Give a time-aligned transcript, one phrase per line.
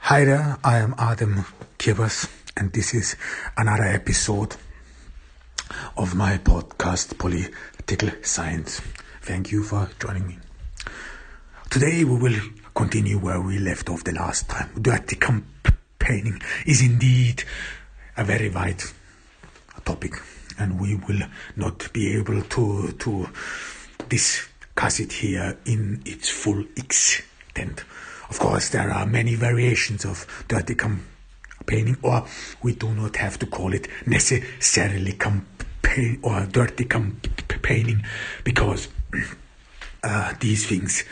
[0.00, 1.44] Hi there, I am Adam
[1.78, 3.16] Kibas, and this is
[3.58, 4.56] another episode
[5.98, 8.80] of my podcast, Political Science.
[9.20, 10.38] Thank you for joining me.
[11.68, 12.40] Today we will
[12.74, 14.70] continue where we left off the last time.
[14.80, 17.44] Dirty campaigning is indeed
[18.16, 18.82] a very wide
[19.84, 20.14] topic,
[20.58, 21.20] and we will
[21.56, 23.28] not be able to, to
[24.08, 27.84] discuss it here in its full extent.
[28.30, 32.26] Of course, there are many variations of dirty campaigning, or
[32.62, 38.04] we do not have to call it necessarily campaign or dirty campaigning
[38.44, 38.88] because
[40.04, 41.04] uh, these things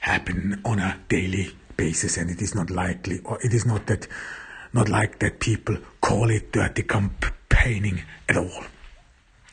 [0.00, 4.06] happen on a daily basis, and it is not likely, or it is not that,
[4.72, 8.64] not like that people call it dirty campaigning at all.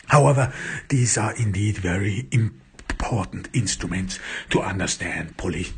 [0.07, 0.53] However,
[0.89, 4.19] these are indeed very important instruments
[4.51, 5.73] to understand politics.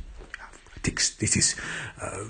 [0.83, 1.55] This is,
[2.02, 2.23] uh,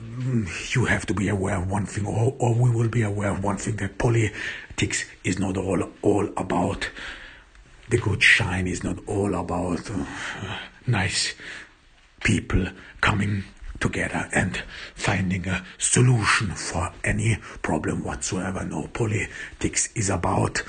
[0.71, 3.43] you have to be aware of one thing, or, or we will be aware of
[3.43, 6.89] one thing that politics is not all, all about
[7.89, 10.05] the good shine, is not all about uh,
[10.87, 11.33] nice
[12.23, 12.67] people
[13.01, 13.43] coming
[13.79, 14.63] together and
[14.95, 18.65] finding a solution for any problem whatsoever.
[18.65, 20.61] No, politics is about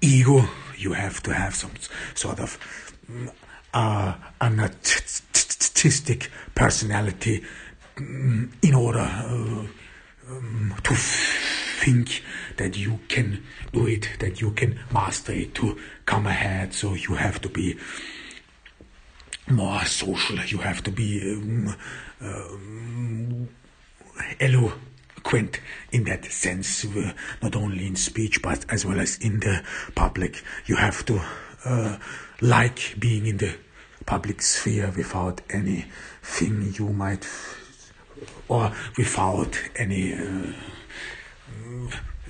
[0.00, 0.44] ego.
[0.76, 1.72] You have to have some
[2.14, 2.58] sort of
[3.76, 7.44] uh, an artistic personality
[7.96, 9.66] mm, in order uh,
[10.30, 12.22] um, to think
[12.56, 16.72] that you can do it, that you can master it, to come ahead.
[16.72, 17.76] So you have to be
[19.46, 20.38] more social.
[20.40, 21.76] You have to be um,
[22.22, 23.48] um,
[24.40, 25.60] eloquent
[25.92, 29.62] in that sense, uh, not only in speech but as well as in the
[29.94, 30.42] public.
[30.64, 31.20] You have to
[31.66, 31.98] uh,
[32.40, 33.54] like being in the
[34.06, 37.28] public sphere without anything you might,
[38.48, 40.14] or without any.
[40.14, 40.52] Uh,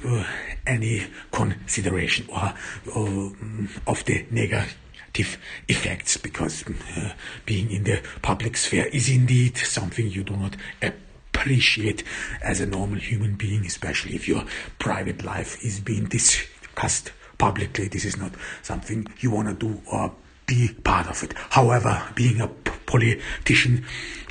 [0.04, 0.24] uh,
[0.66, 2.54] any consideration or,
[2.94, 5.38] um, of the negative
[5.68, 7.12] effects because uh,
[7.46, 12.04] being in the public sphere is indeed something you do not appreciate
[12.42, 14.44] as a normal human being, especially if your
[14.78, 17.88] private life is being discussed publicly.
[17.88, 18.32] This is not
[18.62, 20.14] something you want to do or
[20.46, 21.34] be part of it.
[21.50, 22.48] However, being a
[22.86, 23.84] politician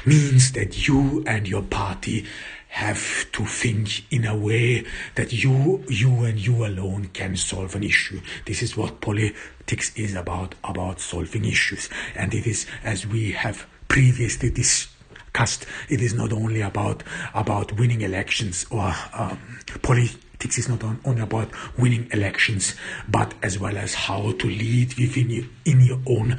[0.05, 2.25] means that you and your party
[2.69, 4.83] have to think in a way
[5.15, 10.13] that you you and you alone can solve an issue this is what politics is
[10.13, 16.33] about about solving issues and it is as we have previously discussed it is not
[16.33, 17.01] only about
[17.33, 19.39] about winning elections or um,
[19.81, 22.75] politics politics is not only about winning elections,
[23.07, 26.37] but as well as how to lead within you, in your own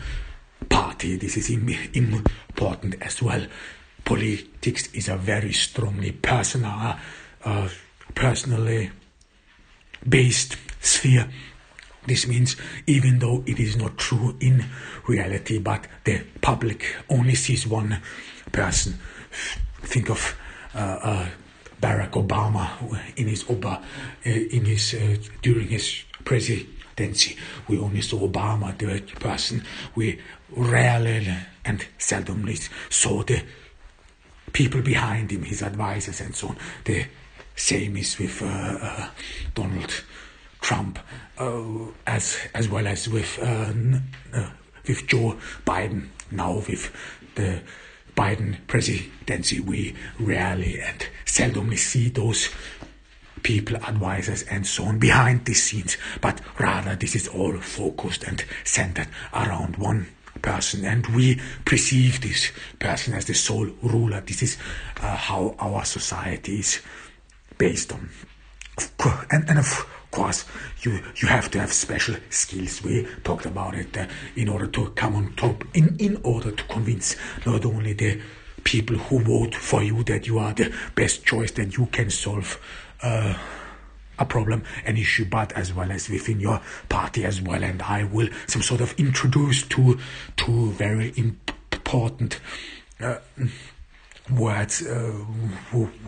[0.68, 1.16] party.
[1.16, 3.46] This is important as well.
[4.04, 6.96] Politics is a very strongly personal,
[7.44, 7.68] uh,
[8.14, 8.90] personally
[10.06, 11.30] based sphere.
[12.06, 14.62] This means even though it is not true in
[15.08, 18.02] reality, but the public only sees one
[18.52, 18.98] person.
[19.82, 20.36] Think of
[20.74, 21.28] uh, uh,
[21.80, 22.68] Barack Obama
[23.16, 23.82] in his Oba,
[24.26, 27.36] uh, in his uh, during his presidency.
[27.68, 29.62] We only saw Obama, the person.
[29.94, 30.18] We
[30.50, 31.28] rarely
[31.64, 33.42] and seldomly saw the
[34.52, 36.56] people behind him, his advisors, and so on.
[36.84, 37.06] The
[37.54, 39.08] same is with uh, uh
[39.54, 40.04] Donald
[40.60, 40.98] Trump,
[41.38, 41.62] uh,
[42.06, 43.72] as as well as with uh,
[44.86, 45.36] with Joe
[45.66, 46.08] Biden.
[46.30, 46.90] Now with
[47.36, 47.60] the
[48.16, 52.48] Biden presidency, we rarely and seldomly see those
[53.42, 58.44] people, advisors, and so on behind the scenes, but rather this is all focused and
[58.64, 60.08] centered around one
[60.42, 64.20] person, and we perceive this person as the sole ruler.
[64.20, 64.56] This is
[65.00, 66.80] uh, how our society is
[67.58, 68.08] based on.
[69.30, 69.86] And, and of
[70.16, 70.46] course,
[70.80, 72.82] you, you have to have special skills.
[72.82, 76.64] We talked about it uh, in order to come on top, in, in order to
[76.64, 78.20] convince not only the
[78.64, 82.58] people who vote for you that you are the best choice, that you can solve
[83.02, 83.36] uh,
[84.18, 87.62] a problem, an issue, but as well as within your party as well.
[87.62, 89.98] And I will some sort of introduce two
[90.36, 92.40] two very important
[93.00, 93.16] uh,
[94.30, 95.12] words, uh,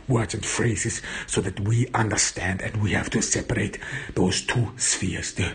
[0.08, 3.78] words and phrases so that we understand and we have to separate
[4.14, 5.34] those two spheres.
[5.34, 5.52] The,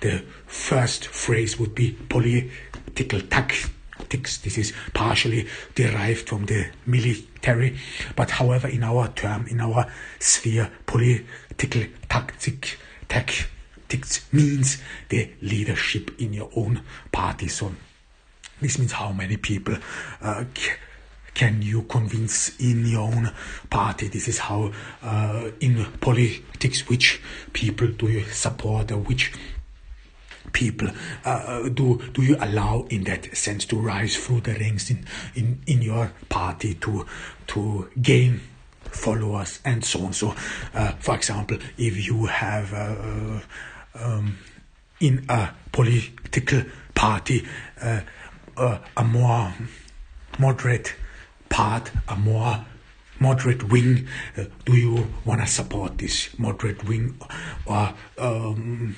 [0.00, 4.38] the first phrase would be political tactics.
[4.38, 7.78] This is partially derived from the military,
[8.14, 9.90] but however, in our term, in our
[10.20, 12.78] sphere, political tactic,
[13.08, 17.48] tactics means the leadership in your own party.
[17.48, 17.72] So
[18.60, 19.76] this means how many people
[20.20, 20.44] uh,
[21.38, 23.32] can you convince in your own
[23.70, 24.08] party?
[24.08, 29.32] This is how, uh, in politics, which people do you support or which
[30.52, 30.88] people
[31.24, 35.06] uh, do do you allow in that sense to rise through the ranks in,
[35.36, 37.06] in, in your party to
[37.46, 38.40] to gain
[38.84, 40.34] followers and so on so
[40.74, 43.40] uh, for example if you have uh,
[44.02, 44.38] um,
[45.00, 46.62] in a political
[46.94, 47.46] party
[47.82, 48.00] uh,
[48.56, 49.52] uh, a more
[50.38, 50.94] moderate
[51.48, 52.64] part, a more
[53.20, 54.06] moderate wing?
[54.36, 57.18] Uh, do you want to support this moderate wing
[57.66, 58.96] or um,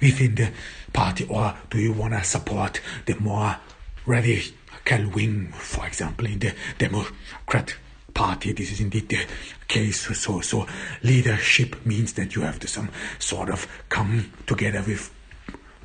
[0.00, 0.50] within the
[0.92, 3.56] party, or do you want to support the more
[4.04, 7.74] radical wing, for example, in the Democrat
[8.12, 8.52] Party?
[8.52, 9.24] This is indeed the
[9.68, 10.00] case.
[10.18, 10.66] So, so
[11.02, 15.14] leadership means that you have to some sort of come together with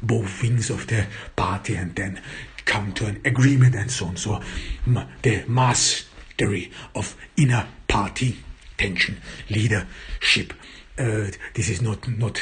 [0.02, 1.06] both wings of the
[1.36, 2.22] party and then
[2.68, 4.18] come to an agreement and so on.
[4.18, 4.40] So
[5.24, 8.38] the mastery of inner party
[8.78, 9.20] tension,
[9.50, 10.54] leadership.
[11.00, 12.40] Uh, this is not not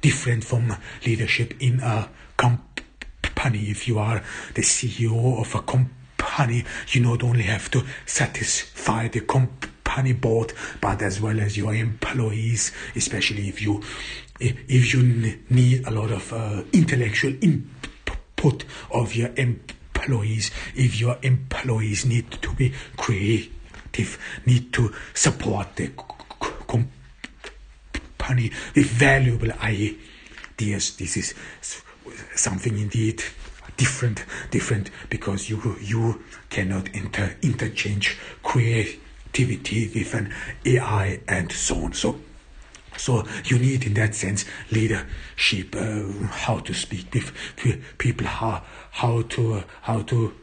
[0.00, 3.70] different from leadership in a company.
[3.70, 4.22] If you are
[4.54, 11.00] the CEO of a company, you not only have to satisfy the company board, but
[11.02, 13.82] as well as your employees, especially if you
[14.40, 15.02] if you
[15.48, 17.32] need a lot of uh, intellectual
[18.36, 25.90] input of your employees, if your employees need to be creative, need to support the
[28.18, 31.34] company with valuable ideas, this is
[32.34, 33.22] something indeed
[33.76, 40.32] different, different because you you cannot inter interchange creativity with an
[40.64, 41.92] AI and so on.
[41.92, 42.18] So
[42.96, 47.32] so you need, in that sense, leadership, uh, how to speak with
[47.98, 50.34] people, how how to uh, how to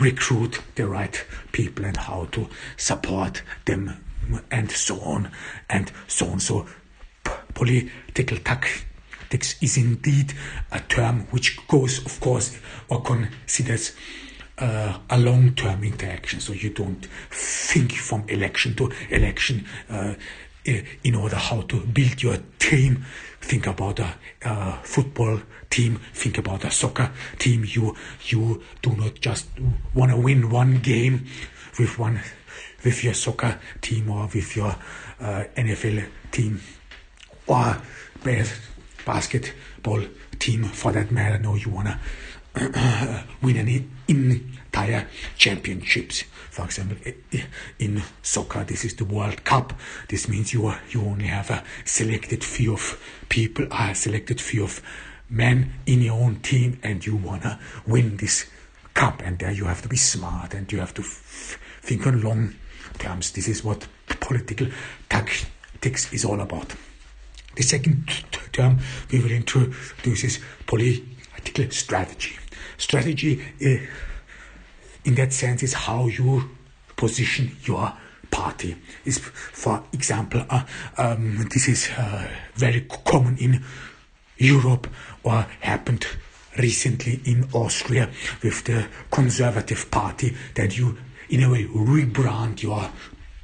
[0.00, 3.96] recruit the right people, and how to support them,
[4.50, 5.30] and so on
[5.68, 6.40] and so on.
[6.40, 6.66] So
[7.54, 10.32] political tactics is indeed
[10.72, 12.58] a term which goes, of course,
[12.88, 13.94] or considers.
[14.58, 19.64] Uh, a long-term interaction, so you don't think from election to election.
[19.88, 20.12] Uh,
[20.64, 23.04] in order how to build your team.
[23.40, 25.40] Think about a, a, football
[25.70, 26.00] team.
[26.12, 27.64] Think about a soccer team.
[27.66, 27.96] You
[28.26, 29.48] you do not just
[29.94, 31.26] want to win one game
[31.78, 32.20] with one
[32.84, 34.74] with your soccer team or with your
[35.20, 36.60] uh, NFL team
[37.46, 37.76] or
[39.04, 40.02] basketball
[40.38, 41.38] team for that matter.
[41.38, 41.88] No, you want
[42.54, 45.06] to win an entire
[45.36, 46.24] championships
[46.60, 46.96] for example,
[47.78, 49.72] in soccer, this is the World Cup.
[50.08, 54.64] This means you are, you only have a selected few of people, a selected few
[54.64, 54.82] of
[55.28, 58.50] men in your own team, and you wanna win this
[58.92, 59.22] cup.
[59.24, 62.54] And there you have to be smart, and you have to f- think on long
[62.98, 63.30] terms.
[63.30, 63.86] This is what
[64.20, 64.66] political
[65.08, 66.74] tactics is all about.
[67.56, 68.06] The second
[68.52, 68.80] term
[69.10, 72.36] we will introduce is political strategy.
[72.76, 73.42] Strategy.
[73.64, 73.86] Uh,
[75.04, 76.50] in that sense is how you
[76.96, 77.92] position your
[78.30, 78.76] party.
[79.04, 80.64] Is for example, uh,
[80.98, 83.62] um, this is uh, very common in
[84.36, 84.88] Europe
[85.22, 86.06] or happened
[86.58, 88.10] recently in Austria
[88.42, 90.96] with the Conservative Party that you,
[91.28, 92.90] in a way, rebrand your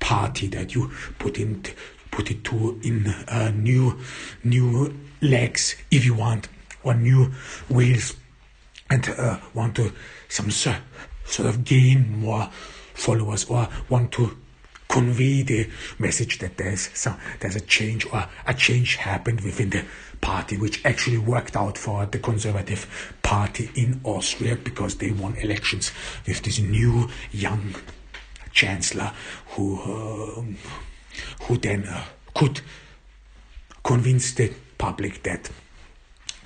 [0.00, 1.62] party that you put in
[2.10, 3.98] put it to in uh, new
[4.44, 6.48] new legs if you want
[6.82, 7.30] or new
[7.68, 8.16] wheels
[8.88, 9.92] and uh, want to
[10.28, 10.50] some
[11.26, 12.48] sort of gain more
[12.94, 14.36] followers or want to
[14.88, 15.68] convey the
[15.98, 19.84] message that there's some there's a change or a change happened within the
[20.20, 25.92] party which actually worked out for the conservative party in Austria because they won elections
[26.26, 27.74] with this new young
[28.52, 29.12] chancellor
[29.48, 30.42] who uh,
[31.42, 32.04] who then uh,
[32.34, 32.60] could
[33.82, 35.50] convince the public that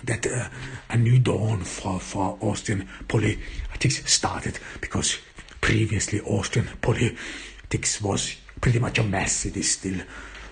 [0.05, 0.49] that uh,
[0.89, 5.19] a new dawn for, for Austrian politics started because
[5.61, 9.47] previously Austrian politics was pretty much a mess.
[9.47, 10.01] It is still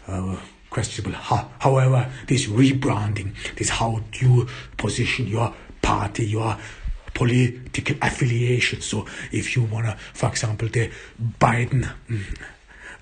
[0.06, 0.36] uh,
[0.70, 1.16] questionable.
[1.18, 6.56] however, this rebranding, this how you position your party, your
[7.14, 8.80] political affiliation.
[8.80, 10.90] So if you wanna, for example, the
[11.40, 11.90] Biden.
[12.08, 12.38] Mm,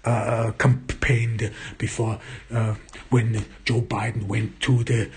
[0.07, 2.21] uh, campaigned before
[2.53, 2.75] uh,
[3.11, 5.11] when Joe Biden went to the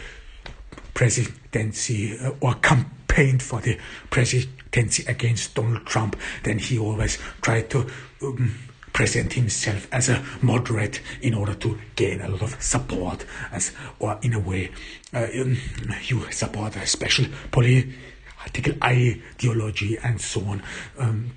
[0.93, 3.77] presidency uh, or campaigned for the
[4.09, 7.87] presidency against Donald Trump, then he always tried to
[8.21, 8.55] um,
[8.93, 14.19] present himself as a moderate in order to gain a lot of support, as or
[14.21, 14.71] in a way
[15.13, 15.57] uh, um,
[16.03, 20.63] you support a special political ideology and so on.
[20.97, 21.31] Um,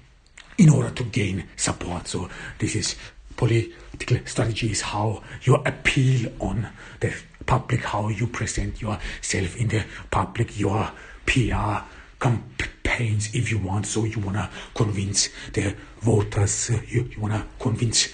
[0.59, 2.07] in order to gain support.
[2.07, 2.29] So
[2.59, 2.97] this is
[3.37, 6.69] political strategy is how you appeal on
[7.01, 7.15] the
[7.53, 10.91] public, how you present yourself in the public, your
[11.27, 11.85] PR
[12.19, 13.85] campaigns if you want.
[13.87, 18.09] So you want to convince the voters, uh, you, you want to convince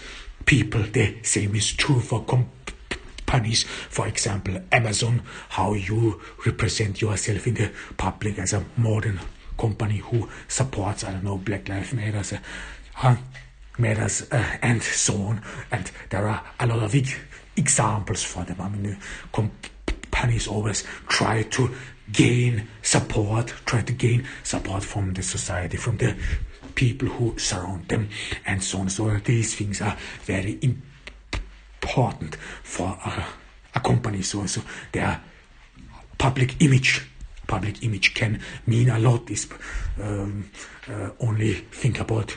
[0.45, 3.63] people the same is true for companies.
[3.63, 9.21] For example, Amazon, how you represent yourself in the public as a modern
[9.57, 12.41] company who supports, I don't know, Black Lives Matter.
[13.01, 13.15] Uh,
[13.79, 15.43] matters uh, and so on.
[15.71, 16.95] And there are a lot of
[17.59, 18.61] examples for them.
[18.61, 18.97] I mean,
[19.33, 21.75] companies always try to
[22.13, 26.17] gain support, try to gain support from the society, from the
[26.75, 28.09] people who surround them,
[28.47, 28.89] and so on.
[28.89, 33.25] So these things are very important for a,
[33.75, 34.23] a company.
[34.23, 34.63] So, so
[34.93, 35.21] their
[36.17, 37.07] public image
[37.47, 39.31] public image can mean a lot.
[39.31, 39.49] Is
[40.01, 40.51] um,
[40.87, 42.37] uh, only think about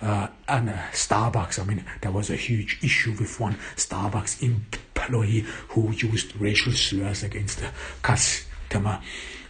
[0.00, 1.58] uh, and uh, Starbucks.
[1.60, 7.22] I mean, there was a huge issue with one Starbucks employee who used racial slurs
[7.22, 7.70] against the
[8.02, 9.00] customer.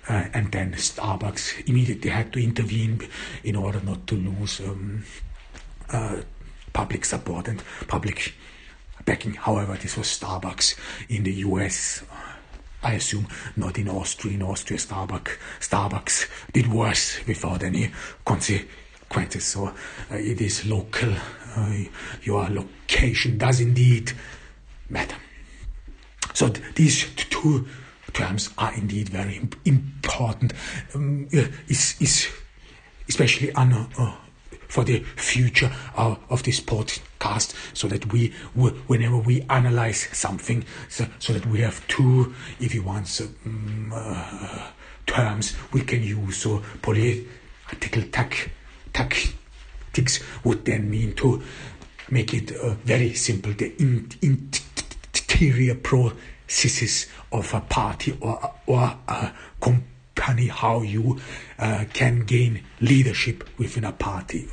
[0.08, 3.00] Uh, and then Starbucks immediately had to intervene
[3.42, 5.04] in order not to lose um,
[5.90, 6.20] uh,
[6.72, 8.34] public support and public
[9.06, 9.32] backing.
[9.32, 10.76] However, this was Starbucks
[11.08, 12.04] in the US.
[12.82, 14.34] I assume not in Austria.
[14.34, 17.90] In Austria, Starbucks, Starbucks did worse without any
[18.26, 18.68] consequences
[19.08, 19.44] consequences.
[19.44, 19.72] So uh,
[20.10, 21.12] it is local.
[21.56, 21.84] Uh,
[22.22, 24.12] your location does indeed
[24.88, 25.16] matter.
[26.34, 27.66] So th- these two
[28.12, 30.52] terms are indeed very imp- important.
[30.94, 32.28] Um, uh, is is
[33.08, 34.14] especially on, uh,
[34.68, 41.06] for the future of, of this podcast, so that we, whenever we analyze something, so,
[41.18, 44.70] so that we have two, if you want, um, uh,
[45.06, 46.38] terms we can use.
[46.38, 48.50] So political tech
[48.94, 51.42] tactics would then mean to
[52.10, 59.32] make it uh, very simple the in, interior processes of a party or, or a
[59.60, 61.18] company, how you
[61.58, 64.48] uh, can gain leadership within a party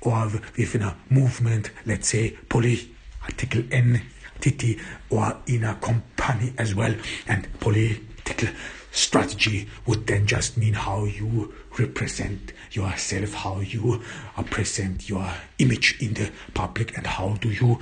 [0.00, 4.80] or within a movement, let's say political entity
[5.10, 6.94] or in a company as well,
[7.28, 8.48] and political
[8.92, 14.00] strategy would then just mean how you represent yourself, how you
[14.36, 17.80] uh, present your image in the public, and how do you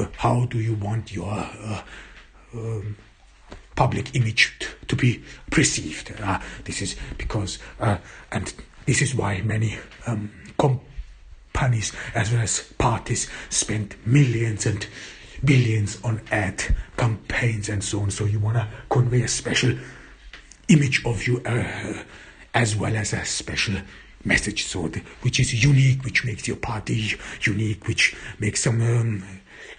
[0.00, 1.82] uh, how do you want your uh,
[2.54, 2.96] um,
[3.74, 6.14] public image t- to be perceived.
[6.20, 7.98] Uh, this is because, uh,
[8.30, 8.54] and
[8.86, 14.86] this is why many um, companies as well as parties spend millions and
[15.44, 16.62] billions on ad
[16.96, 18.10] campaigns and so on.
[18.10, 19.76] So you want to convey a special
[20.68, 22.02] image of you uh,
[22.54, 23.76] as well as a special
[24.24, 29.22] message the, which is unique which makes your party unique which makes some um,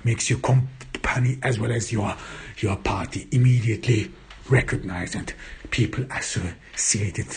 [0.04, 2.15] makes your company as well as your
[2.60, 4.12] your party immediately
[4.50, 5.34] recognized and
[5.72, 7.27] people associated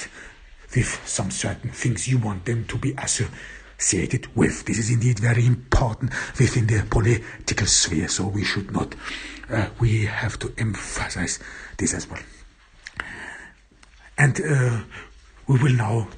[0.75, 2.09] with some certain things.
[2.09, 4.65] You want them to be associated with.
[4.67, 8.95] This is indeed very important within the political sphere so we should not
[9.51, 11.39] uh, we have to emphasize
[11.79, 12.21] this as well
[14.19, 14.81] and uh,
[15.47, 16.09] we will now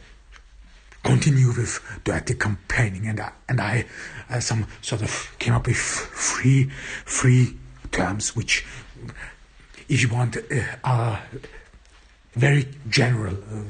[1.04, 3.06] continue with dirty campaigning.
[3.06, 3.84] And and I
[4.28, 6.70] uh, some sort of came up with three
[7.04, 7.56] three
[7.92, 8.66] terms which,
[9.88, 10.40] if you want, uh,
[10.82, 11.22] are
[12.34, 13.34] very general.
[13.34, 13.64] Uh,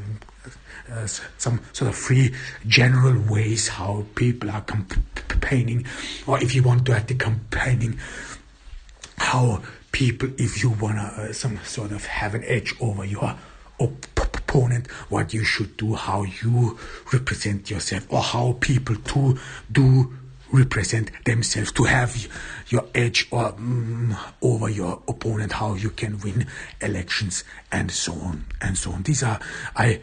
[0.93, 2.35] uh, some sort of three
[2.67, 5.87] general ways how people are campaigning,
[6.27, 7.97] or if you want to dirty campaigning,
[9.17, 13.37] how people, if you wanna uh, some sort of have an edge over your
[14.51, 16.79] opponent, what you should do, how you
[17.13, 19.39] represent yourself, or how people to
[19.71, 20.13] do
[20.53, 22.27] represent themselves to have
[22.69, 26.45] your edge or um, over your opponent how you can win
[26.81, 29.05] elections and so on and so on.
[29.05, 29.39] These are
[29.77, 30.01] i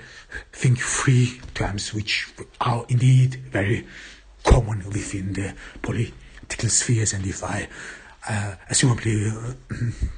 [0.54, 2.30] think three terms which
[2.62, 3.86] are indeed very
[4.46, 7.68] common within the political spheres and if i
[8.30, 9.52] uh, assumably uh,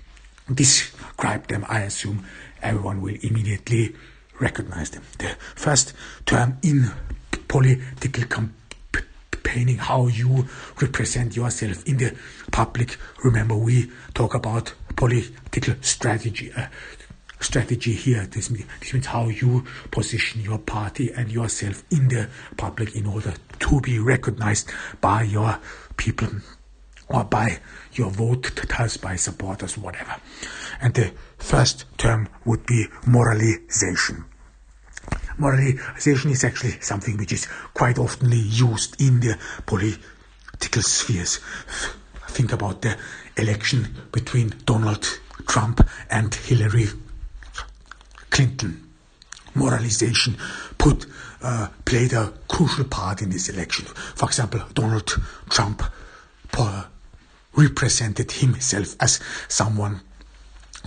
[0.53, 2.23] describe them i assume
[2.61, 3.95] everyone will immediately
[4.39, 5.03] recognize them.
[5.17, 5.93] The first
[6.25, 6.91] term in
[7.47, 10.47] political campaigning, how you
[10.81, 12.15] represent yourself in the
[12.51, 12.97] public.
[13.23, 16.51] Remember, we talk about political strategy.
[16.55, 16.67] Uh,
[17.39, 18.25] strategy here.
[18.25, 23.33] This, this means how you position your party and yourself in the public in order
[23.59, 24.69] to be recognized
[24.99, 25.57] by your
[25.97, 26.29] people
[27.07, 27.59] or by
[27.93, 30.15] your voters, by supporters, whatever.
[30.81, 34.25] And the first term would be moralization.
[35.37, 41.39] Moralization is actually something which is quite often used in the political spheres.
[42.27, 42.97] Think about the
[43.37, 45.05] election between Donald
[45.47, 46.87] Trump and Hillary
[48.29, 48.89] Clinton.
[49.55, 50.37] Moralization
[50.77, 51.05] put
[51.41, 53.85] uh, played a crucial part in this election.
[53.85, 55.07] For example, Donald
[55.49, 55.83] Trump
[56.57, 56.83] uh,
[57.55, 60.01] represented himself as someone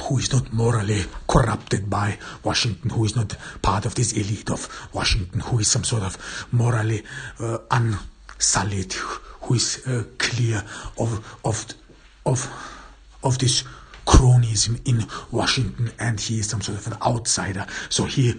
[0.03, 4.69] who is not morally corrupted by Washington, who is not part of this elite of
[4.93, 7.03] Washington, who is some sort of morally
[7.41, 8.93] uh, unsullied,
[9.43, 10.63] who is uh, clear
[10.99, 11.67] of of
[12.27, 12.49] of
[13.23, 13.65] of this
[14.07, 17.67] cronyism in Washington, and he is some sort of an outsider.
[17.89, 18.35] So he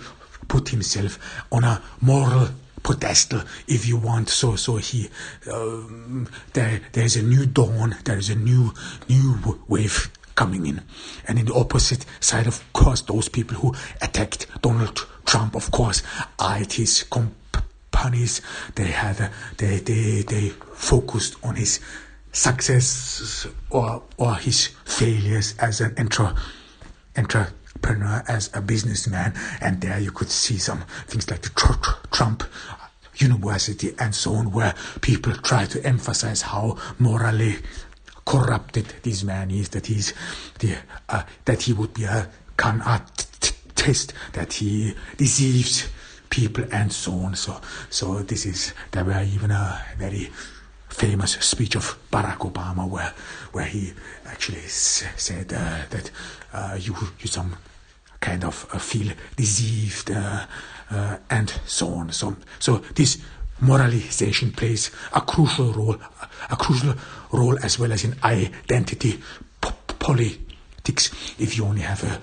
[0.47, 1.17] put himself
[1.51, 2.49] on a moral
[2.83, 4.29] pedestal, if you want.
[4.29, 5.09] So, so he,
[5.51, 7.95] um, there, there's a new dawn.
[8.03, 8.73] There is a new,
[9.07, 10.81] new wave coming in.
[11.27, 16.03] And in the opposite side, of course, those people who attacked Donald Trump, of course,
[16.39, 18.41] eyed his companies.
[18.75, 21.79] They had, uh, they, they, they focused on his
[22.31, 26.35] success or, or his failures as an entre,
[27.15, 29.33] entrepreneur, as a businessman.
[29.61, 31.49] And there you could see some things like the
[32.11, 32.43] Trump
[33.17, 37.57] University and so on, where people try to emphasize how morally
[38.25, 40.13] corrupted this man is, that he's
[40.59, 40.77] the,
[41.09, 45.89] uh, that he would be a con artist, that he deceives
[46.29, 47.35] people and so on.
[47.35, 50.31] So, so this is there were even a very
[50.89, 53.13] famous speech of Barack Obama where
[53.51, 53.93] where he
[54.25, 56.11] actually said uh, that
[56.53, 57.55] uh, you you some
[58.19, 60.45] kind of uh, feel deceived uh,
[60.89, 62.11] uh, and so on.
[62.11, 63.21] So so this
[63.63, 65.97] moralization plays a crucial role,
[66.49, 66.93] a crucial
[67.31, 69.19] role as well as in identity
[69.99, 71.11] politics.
[71.39, 72.19] If you only have a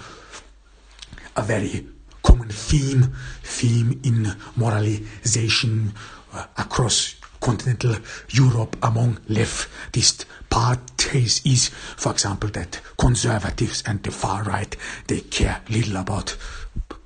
[1.36, 1.86] a very
[2.22, 5.92] common theme theme in moralization
[6.32, 7.96] uh, across continental
[8.30, 14.76] Europe among leftist parties is, for example, that conservatives and the far right
[15.06, 16.36] they care little about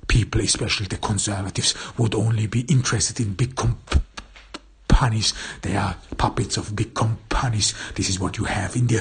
[0.07, 3.55] people, especially the conservatives, would only be interested in big
[4.87, 5.33] companies.
[5.61, 7.73] They are puppets of big companies.
[7.95, 8.97] This is what you have in the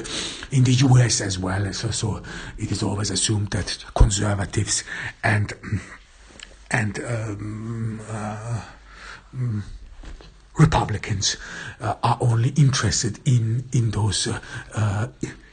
[0.51, 1.20] in the U.S.
[1.20, 1.73] as well.
[1.73, 2.23] So, so
[2.59, 4.85] it is always assumed that conservatives
[5.23, 5.53] and
[6.70, 8.61] and um, uh,
[9.35, 9.62] mm,
[10.59, 11.37] Republicans
[11.81, 14.40] uh, are only interested in in those uh,
[14.75, 15.07] uh,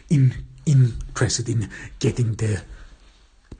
[0.09, 0.33] in
[0.65, 2.61] interested in getting the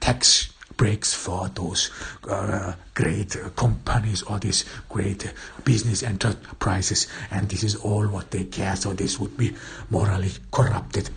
[0.00, 0.51] tax
[0.82, 1.92] breaks for those
[2.28, 8.74] uh, great companies or these great business enterprises, and this is all what they care.
[8.74, 9.54] So this would be
[9.90, 11.08] morally corrupted,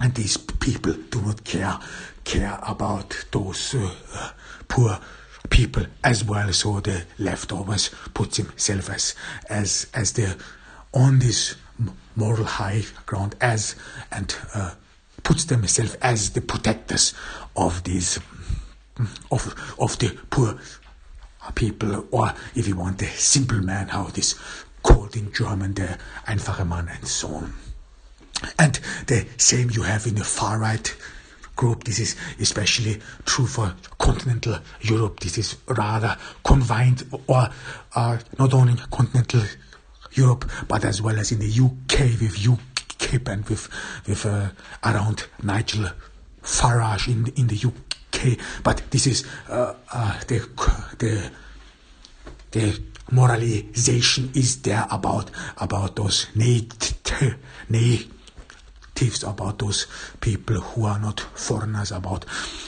[0.00, 1.78] and these people do not care
[2.24, 4.30] care about those uh,
[4.68, 4.98] poor
[5.48, 6.52] people as well.
[6.52, 9.14] So the leftovers puts himself as
[9.48, 10.36] as as the
[10.92, 11.56] on this
[12.16, 13.76] moral high ground as
[14.12, 14.74] and uh,
[15.22, 17.14] puts themselves as the protectors
[17.56, 18.20] of these
[19.30, 20.58] of of the poor
[21.54, 24.34] people, or if you want the simple man, how it is
[24.82, 27.52] called in German, the einfache Mann, and so on.
[28.58, 30.94] And the same you have in the far right
[31.56, 31.84] group.
[31.84, 35.20] This is especially true for continental Europe.
[35.20, 37.48] This is rather confined, or
[37.94, 39.42] uh, not only in continental
[40.12, 43.68] Europe, but as well as in the UK with UKIP and with
[44.06, 44.48] with uh,
[44.84, 45.90] around Nigel
[46.42, 47.93] Farage in in the UK.
[48.62, 50.48] But this is uh, uh, the
[50.98, 51.30] the
[52.50, 57.36] the moralization is there about about those native,
[57.68, 58.14] native
[58.94, 59.86] tips about those
[60.20, 62.24] people who are not foreigners, about,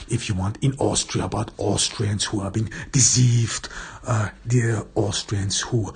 [0.09, 3.69] if you want, in Austria, about Austrians who have been deceived,
[4.05, 5.93] uh, the Austrians who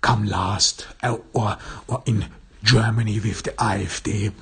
[0.00, 1.56] come last, uh, or,
[1.88, 2.26] or in
[2.62, 4.32] Germany with the AfD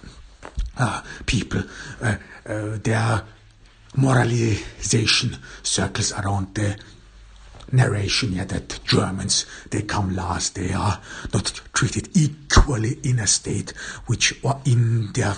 [0.78, 1.62] uh, people,
[2.02, 3.22] uh, uh, their
[3.96, 6.76] moralization circles around the
[7.72, 11.00] narration yeah, that Germans they come last, they are
[11.32, 13.70] not treated equally in a state
[14.06, 15.34] which or in their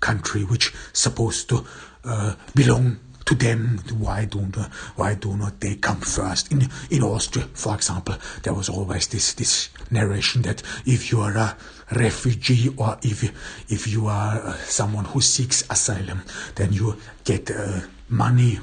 [0.00, 1.64] country which supposed to
[2.04, 4.56] uh, belong to them, why don't
[4.96, 6.52] why do not they come first?
[6.52, 11.36] In in Austria, for example, there was always this this narration that if you are
[11.36, 11.56] a
[11.92, 13.22] refugee or if
[13.70, 16.22] if you are someone who seeks asylum,
[16.56, 18.58] then you get uh, money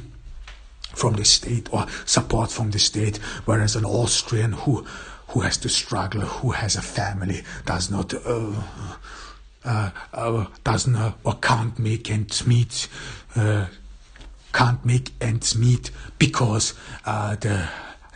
[0.93, 4.85] from the state or support from the state, whereas an Austrian who
[5.29, 8.51] who has to struggle, who has a family, does not uh,
[9.63, 12.87] uh, uh, doesn't uh, or can't make ends meet,
[13.35, 13.65] uh,
[14.53, 16.73] can't make ends meet because
[17.05, 17.67] uh, the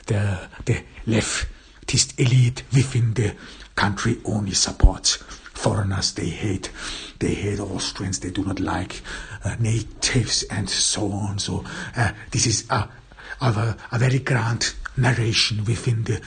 [0.08, 3.36] the the leftist elite within the
[3.76, 5.16] country only supports
[5.54, 6.14] foreigners.
[6.14, 6.72] They hate
[7.20, 8.20] they hate Austrians.
[8.20, 9.02] They do not like
[9.44, 11.40] uh, natives and so on.
[11.40, 11.64] So
[11.96, 12.90] uh, this is a,
[13.42, 16.22] a, a very grand narration within the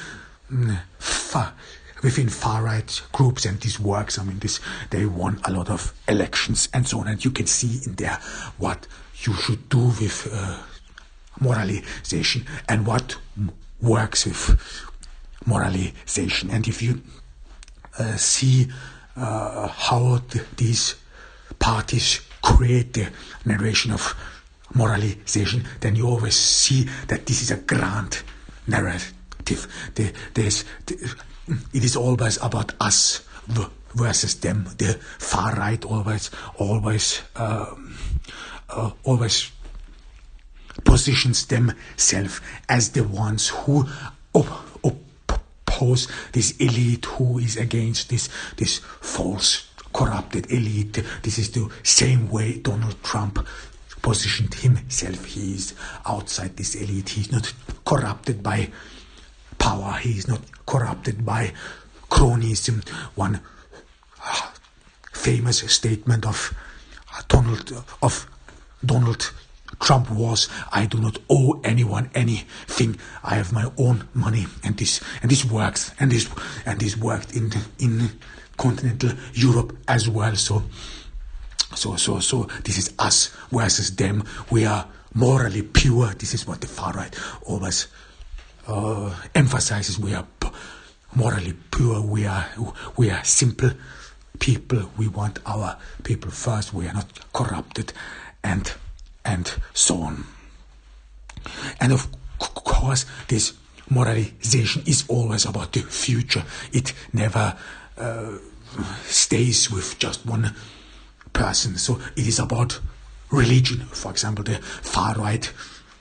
[0.51, 1.53] mm, far,
[2.03, 4.18] within far right groups and these works.
[4.18, 7.47] I mean, this they won a lot of elections and so on, and you can
[7.47, 8.18] see in there
[8.57, 8.87] what
[9.26, 10.59] you should do with uh,
[11.40, 13.16] moralization and what
[13.81, 14.85] works with
[15.46, 16.50] moralization.
[16.50, 17.00] And if you
[17.98, 18.68] uh, see
[19.16, 20.94] uh, how the, these
[21.59, 23.09] parties create the
[23.44, 24.14] narration of
[24.74, 28.22] moralization, then you always see that this is a grand
[28.66, 29.14] narrative
[29.94, 30.64] the, the,
[31.72, 33.26] it is always about us
[33.94, 34.68] versus them.
[34.78, 37.96] The far right always, always, um,
[38.70, 39.50] uh, always
[40.85, 43.87] positions themselves as the ones who
[44.35, 44.94] op-
[45.68, 51.02] oppose this elite, who is against this this false corrupted elite.
[51.22, 53.46] This is the same way Donald Trump
[54.02, 55.24] positioned himself.
[55.24, 55.74] He is
[56.07, 57.09] outside this elite.
[57.11, 57.52] He's not
[57.85, 58.70] corrupted by
[59.59, 59.92] power.
[59.94, 61.52] He is not corrupted by
[62.11, 62.87] cronyism.
[63.16, 63.40] One
[64.24, 64.50] uh,
[65.12, 66.54] famous statement of
[67.14, 68.28] uh, Donald of
[68.85, 69.31] Donald
[69.81, 72.99] Trump was, "I do not owe anyone anything.
[73.23, 76.29] I have my own money, and this and this works, and this
[76.64, 78.11] and this worked in in
[78.57, 80.37] continental Europe as well.
[80.37, 80.62] So,
[81.75, 84.25] so so so this is us versus them.
[84.51, 86.14] We are morally pure.
[86.14, 87.88] This is what the far right always
[88.67, 90.27] uh, emphasizes we are
[91.14, 92.47] morally pure, we are,
[92.97, 93.71] we are simple
[94.38, 97.93] people, we want our people first, we are not corrupted,
[98.42, 98.72] and,
[99.24, 100.24] and so on.
[101.81, 103.55] And of course, this
[103.90, 106.44] moralization is always about the future.
[106.72, 107.57] It never
[107.96, 108.38] uh,
[109.05, 110.55] stays with just one
[111.33, 111.79] person.
[111.79, 112.81] So it is about
[113.31, 113.81] religion.
[113.87, 115.51] For example, the far right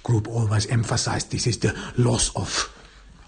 [0.04, 2.73] group always emphasized this is the loss of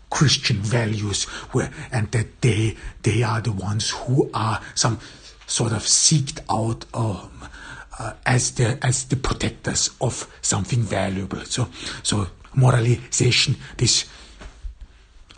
[0.09, 4.99] Christian values, where and that they they are the ones who are some
[5.45, 7.47] sort of seeked out um,
[7.99, 11.41] uh, as the as the protectors of something valuable.
[11.45, 11.67] So
[12.03, 14.05] so moralization, this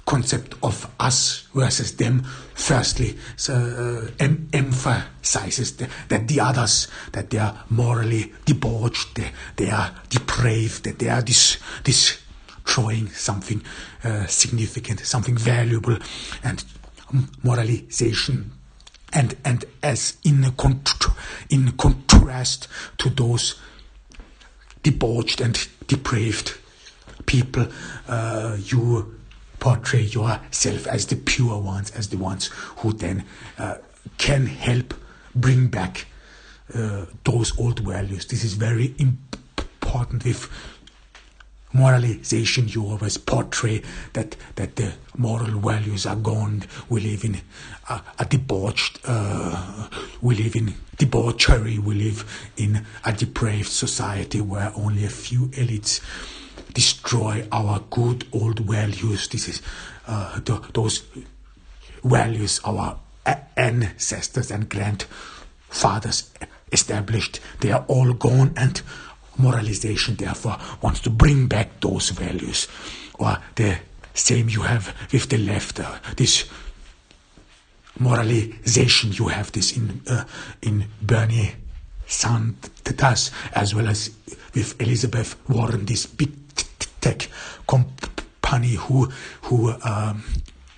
[0.06, 2.24] concept of us versus them
[2.56, 9.32] firstly so, uh, em- emphasizes the, that the others that they are morally debauched they,
[9.58, 12.18] they are depraved that they are this this
[12.72, 13.62] destroying something
[14.04, 15.98] uh, significant something valuable
[16.44, 16.64] and
[17.44, 18.52] moralization
[19.14, 21.06] and and as in cont-
[21.50, 23.60] in contrast to those
[24.84, 26.58] debauched and depraved
[27.26, 27.68] people
[28.08, 29.16] uh, you
[29.62, 32.48] portray yourself as the pure ones, as the ones
[32.78, 33.24] who then
[33.58, 33.76] uh,
[34.18, 34.94] can help
[35.36, 36.08] bring back
[36.74, 38.26] uh, those old values.
[38.26, 40.50] This is very important with
[41.74, 43.82] moralization you always portray
[44.14, 47.38] that that the moral values are gone we live in
[47.90, 49.88] a, a debauched uh,
[50.22, 56.02] we live in debauchery we live in a depraved society where only a few elites
[56.74, 59.28] destroy our good old values.
[59.28, 59.62] This is
[60.08, 60.40] uh,
[60.74, 61.04] those
[62.04, 63.00] values our
[63.58, 66.32] ancestors and grandfathers
[66.72, 67.40] established.
[67.60, 68.82] They are all gone, and
[69.38, 72.68] moralization therefore wants to bring back those values.
[73.20, 73.78] Or the
[74.14, 75.80] same you have with the left.
[75.80, 76.50] Uh, this
[78.00, 80.26] moralization you have this in uh,
[80.62, 81.56] in Bernie
[82.08, 84.12] Sanders as well as
[84.54, 85.86] with Elizabeth Warren.
[85.86, 86.32] This big
[87.00, 87.28] tech
[87.68, 89.10] company who
[89.44, 90.24] who um,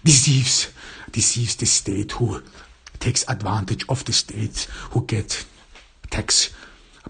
[0.04, 0.72] deceives
[1.12, 2.42] deceives the state, who
[3.00, 5.46] takes advantage of the state, who get
[6.10, 6.54] tax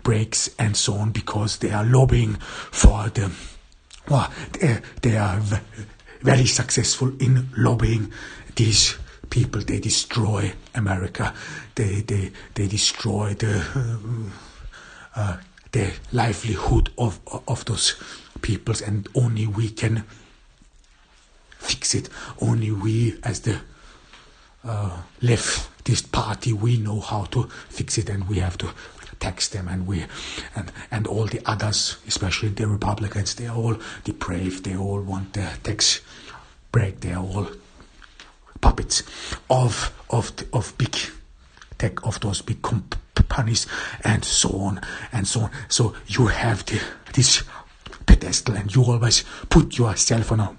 [0.03, 2.35] breaks and so on because they are lobbying
[2.71, 3.31] for the
[4.09, 5.41] well, they, they are
[6.21, 8.11] very successful in lobbying
[8.55, 8.97] these
[9.29, 9.61] people.
[9.61, 11.33] They destroy America.
[11.75, 15.37] They they they destroy the uh, uh,
[15.71, 17.95] the livelihood of, of those
[18.41, 20.03] peoples, and only we can
[21.57, 22.09] fix it.
[22.39, 23.59] Only we, as the
[24.63, 28.67] uh, leftist party, we know how to fix it, and we have to
[29.23, 30.05] tax them, and we
[30.53, 34.65] and and all the others, especially the Republicans, they are all depraved.
[34.65, 36.01] They all want the tax
[36.71, 36.99] break.
[36.99, 37.47] They are all
[38.59, 39.03] puppets
[39.49, 40.95] of of of big
[41.77, 43.65] tech, of those big companies,
[44.03, 44.81] and so on
[45.13, 45.51] and so on.
[45.69, 46.81] So you have the,
[47.13, 47.43] this
[48.05, 50.55] pedestal, and you always put yourself on a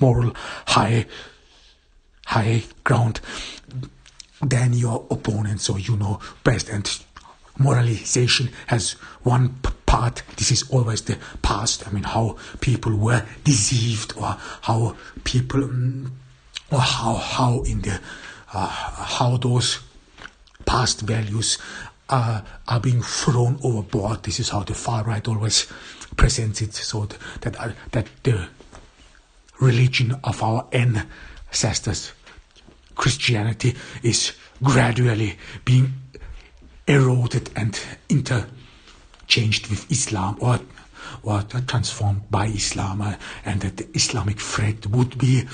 [0.00, 0.32] moral
[0.66, 1.04] high
[2.26, 3.20] high ground
[4.40, 5.60] than your opponent.
[5.60, 6.70] So you know best.
[6.70, 7.03] And
[7.58, 9.50] moralization has one
[9.86, 10.22] part.
[10.36, 11.86] This is always the past.
[11.86, 16.10] I mean, how people were deceived, or how people, mm,
[16.70, 18.00] or how how in the
[18.52, 19.80] uh, how those
[20.66, 21.58] past values
[22.08, 24.22] uh, are being thrown overboard.
[24.22, 25.66] This is how the far right always
[26.16, 26.74] presents it.
[26.74, 27.08] So
[27.40, 28.48] that uh, that the
[29.60, 32.12] religion of our ancestors,
[32.96, 35.92] Christianity, is gradually being
[36.86, 40.60] eroded and interchanged with Islam or
[41.22, 45.44] or transformed by Islam uh, and that the Islamic threat would be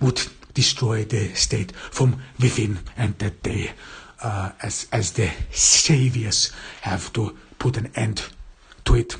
[0.00, 0.20] would
[0.54, 3.70] destroy the state from within and that they
[4.22, 8.22] uh, as as the saviors have to put an end
[8.84, 9.16] to it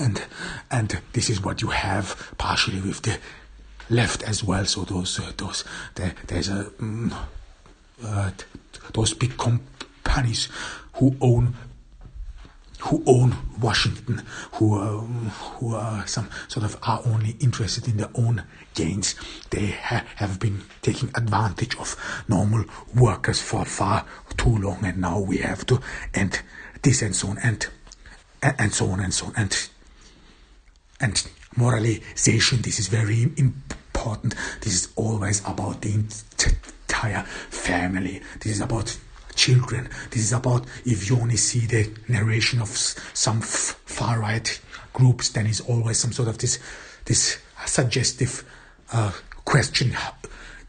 [0.00, 0.22] and
[0.70, 3.18] and this is what you have partially with the
[3.90, 4.64] left as well.
[4.64, 7.14] So those uh, those there, there's a um,
[8.04, 8.30] uh,
[8.92, 9.36] those big
[10.12, 10.48] companies
[10.94, 11.54] who own
[12.80, 14.22] who own Washington,
[14.54, 18.42] who um, who are some sort of are only interested in their own
[18.74, 19.14] gains.
[19.50, 21.96] They ha- have been taking advantage of
[22.28, 24.04] normal workers for far
[24.36, 25.80] too long, and now we have to
[26.12, 26.42] end
[26.82, 27.66] this and so on and
[28.42, 29.68] and so on and so on and
[31.00, 32.62] and moralization.
[32.62, 34.34] This is very important.
[34.60, 38.20] This is always about the entire family.
[38.40, 38.98] This is about
[39.34, 39.88] children.
[40.10, 44.60] This is about if you only see the narration of some far right
[44.92, 46.58] groups, then it's always some sort of this
[47.04, 48.44] this suggestive
[48.92, 49.12] uh,
[49.44, 49.96] question: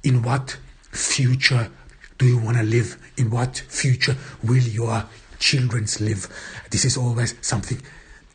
[0.04, 0.58] In what
[0.92, 1.70] future
[2.18, 2.98] do you want to live?
[3.18, 5.06] In what future will your
[5.40, 6.28] children live?
[6.72, 7.82] This is always something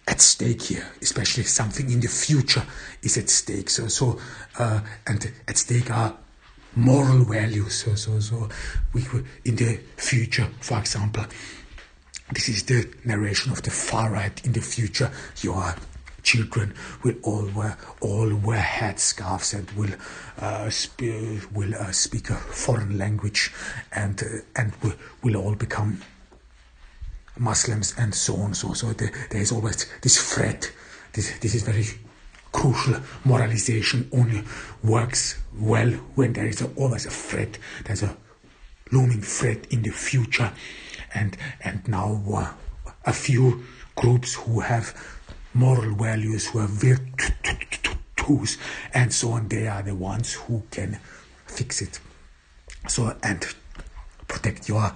[0.08, 2.62] at stake here, especially something in the future
[3.02, 3.68] is at stake.
[3.68, 4.18] So, so,
[4.58, 6.16] uh, and at stake are
[6.78, 7.74] moral values.
[7.74, 8.48] So, so, so,
[8.92, 9.04] we
[9.44, 11.24] in the future, for example,
[12.32, 14.44] this is the narration of the far right.
[14.44, 15.10] In the future,
[15.40, 15.74] your
[16.22, 19.94] children will all wear all wear headscarves and will
[20.40, 23.52] uh, sp- will uh, speak a foreign language
[23.92, 26.00] and uh, and will, will all become
[27.38, 28.54] Muslims and so on.
[28.54, 30.70] So, so the, there is always this threat.
[31.12, 31.86] This, this is very
[32.52, 33.00] crucial.
[33.24, 34.42] Moralization only
[34.82, 37.58] works well when there is a, always a threat.
[37.84, 38.16] There's a
[38.90, 40.52] looming threat in the future,
[41.14, 42.52] and and now uh,
[43.04, 43.64] a few
[43.96, 44.94] groups who have
[45.54, 48.58] moral values, who have virtues,
[48.94, 49.48] and so on.
[49.48, 51.00] They are the ones who can
[51.46, 52.00] fix it.
[52.86, 53.46] So and
[54.26, 54.92] protect your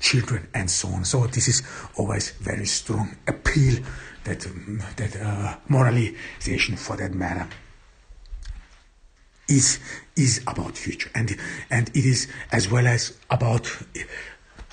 [0.00, 1.04] children and so on.
[1.04, 1.62] So this is
[1.96, 3.82] always very strong appeal
[4.26, 7.48] that um, that uh, moralization, for that matter,
[9.48, 9.78] is
[10.16, 11.36] is about future and
[11.70, 13.66] and it is as well as about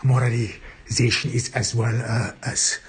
[0.03, 2.79] moralization is as well uh, as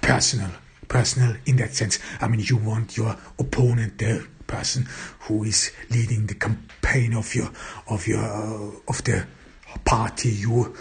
[0.00, 0.50] personal
[0.88, 1.98] personal in that sense.
[2.20, 4.86] I mean, you want your opponent, the person
[5.20, 7.50] who is leading the campaign of your
[7.88, 9.26] of your uh, of the
[9.84, 10.74] party you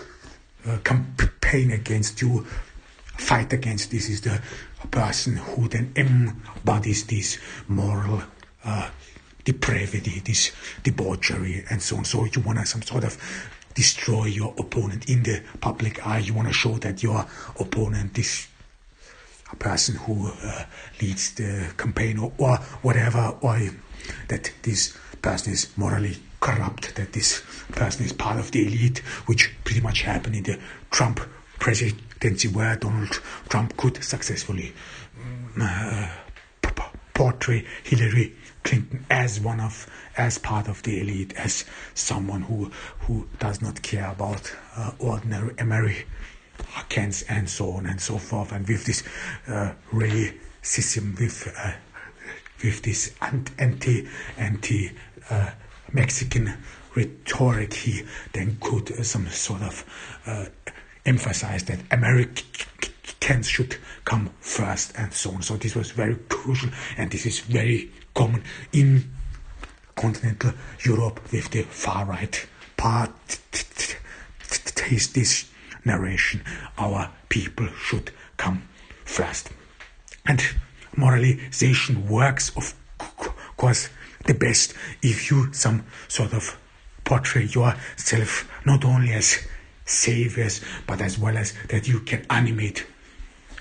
[0.67, 2.45] uh, campaign against you,
[3.17, 4.41] fight against this is the
[4.91, 8.23] person who then embodies this moral
[8.65, 8.89] uh,
[9.43, 10.51] depravity, this
[10.83, 12.05] debauchery, and so on.
[12.05, 13.17] So you want to some sort of
[13.73, 16.19] destroy your opponent in the public eye.
[16.19, 17.25] You want to show that your
[17.59, 18.47] opponent is
[19.51, 20.65] a person who uh,
[21.01, 23.59] leads the campaign or, or whatever, or
[24.27, 29.53] that this person is morally corrupt, that this person is part of the elite, which
[29.63, 30.59] pretty much happened in the
[30.91, 31.21] Trump
[31.63, 34.73] presidency, where Donald Trump could successfully
[35.61, 36.09] uh,
[37.13, 43.29] portray Hillary Clinton as one of, as part of the elite, as someone who who
[43.39, 48.83] does not care about uh, ordinary Americans and so on and so forth, and with
[48.83, 49.01] this
[49.47, 51.71] uh, racism, with uh,
[52.61, 53.13] with this
[53.57, 54.05] anti
[54.37, 54.91] anti
[55.29, 55.51] uh,
[55.93, 56.57] Mexican
[56.93, 59.85] rhetoric, he then could uh, some sort of
[61.05, 65.41] uh, emphasize that Americans should come first and so on.
[65.41, 69.11] So this was very crucial and this is very common in
[69.95, 73.11] continental Europe with the far right part
[74.75, 75.49] taste this
[75.85, 76.43] narration.
[76.77, 78.67] Our people should come
[79.05, 79.49] first.
[80.25, 80.41] And
[80.95, 82.73] moralization works, of
[83.57, 83.89] course,
[84.25, 86.57] the best if you some sort of
[87.03, 89.45] portray yourself not only as
[89.85, 92.85] saviors, but as well as that you can animate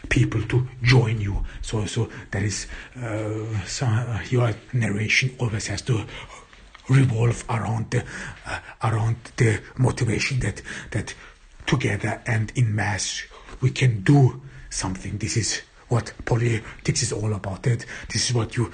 [0.09, 1.45] people to join you.
[1.63, 6.05] So, so that is uh, so, uh, your narration always has to
[6.89, 8.05] revolve around the
[8.47, 11.15] uh, around the motivation that that
[11.67, 13.23] together and in mass
[13.61, 15.19] we can do something.
[15.19, 17.63] This is what politics is all about.
[17.63, 18.73] That this is what you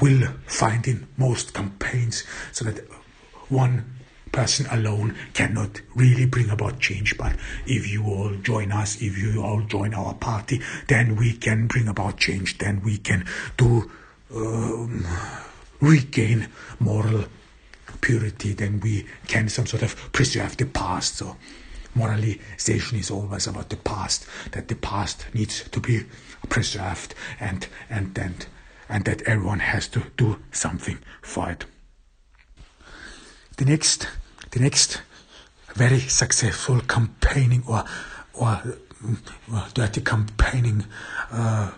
[0.00, 2.84] will find in most campaigns, so that
[3.48, 3.84] one
[4.34, 7.16] person alone cannot really bring about change.
[7.16, 11.68] But if you all join us, if you all join our party, then we can
[11.68, 12.58] bring about change.
[12.58, 13.90] Then we can do
[14.34, 15.06] um,
[15.80, 16.48] regain
[16.80, 17.26] moral
[18.00, 18.52] purity.
[18.52, 21.16] Then we can some sort of preserve the past.
[21.18, 21.36] So
[21.94, 24.26] moralization is always about the past.
[24.50, 26.06] That the past needs to be
[26.48, 28.46] preserved, and and and
[28.88, 31.66] and that everyone has to do something for it.
[33.58, 34.08] The next
[34.54, 35.02] the next
[35.74, 37.84] very successful campaigning or
[38.34, 38.62] or,
[39.52, 40.84] or dirty campaigning,
[41.32, 41.70] uh,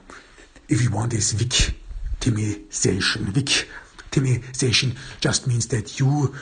[0.68, 3.24] if you want, is victimization.
[3.32, 6.34] Victimization just means that you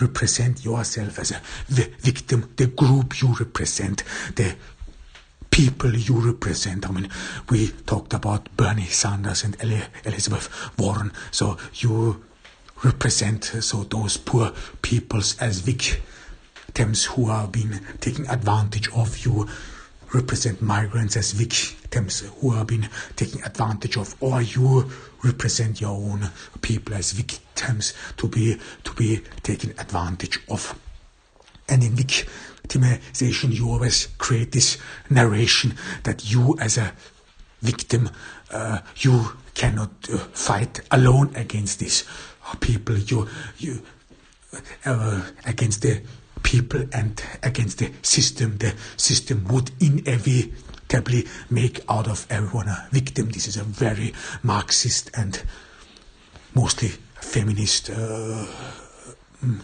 [0.00, 4.04] represent yourself as a victim, the group you represent,
[4.36, 4.54] the
[5.50, 6.88] people you represent.
[6.88, 7.10] I mean,
[7.50, 9.56] we talked about Bernie Sanders and
[10.04, 12.24] Elizabeth Warren, so you
[12.84, 19.18] represent so those poor peoples as victims who have been taking advantage of.
[19.24, 19.48] You
[20.14, 24.90] represent migrants as victims who have been taking advantage of, or you
[25.22, 26.30] represent your own
[26.62, 30.78] people as victims to be to be taken advantage of.
[31.68, 34.78] And in victimization, you always create this
[35.10, 36.92] narration that you, as a
[37.60, 38.08] victim,
[38.50, 42.04] uh, you cannot uh, fight alone against this
[42.56, 43.82] people, you, you
[44.84, 46.00] uh, against the
[46.42, 48.56] people and against the system.
[48.58, 53.30] The system would inevitably make out of everyone a victim.
[53.30, 55.42] This is a very Marxist and
[56.54, 56.88] mostly
[57.20, 58.46] feminist uh,
[59.44, 59.60] mm,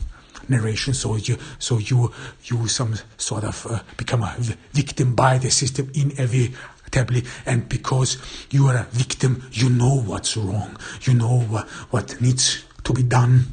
[0.48, 0.94] narration.
[0.94, 2.12] So you, so you,
[2.44, 4.36] you some sort of uh, become a
[4.72, 8.18] victim by the system inevitably, and because
[8.50, 10.76] you are a victim, you know what's wrong.
[11.02, 13.44] You know what, what needs to be done.